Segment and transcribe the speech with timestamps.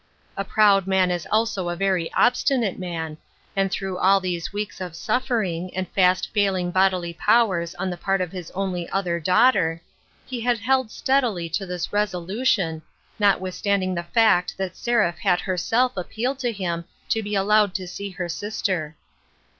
[0.35, 3.19] A proud man is also a very obstinate man,
[3.55, 7.97] and through all these weeks of suffering, and fast fail ing bodily powers on the
[7.97, 9.79] part of his only other daughter,
[10.25, 12.81] he had held steadily to this resolution,
[13.19, 18.09] notwithstanding the fact that Seraph had herself appealed to him to be allowed to see
[18.09, 18.95] her sister.